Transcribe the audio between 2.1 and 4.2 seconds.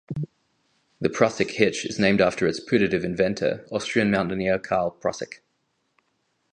after its putative inventor, Austrian